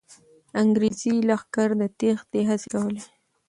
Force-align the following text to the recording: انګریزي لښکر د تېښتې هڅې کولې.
انګریزي 0.61 1.13
لښکر 1.27 1.69
د 1.79 1.81
تېښتې 1.99 2.41
هڅې 2.49 2.67
کولې. 2.73 3.01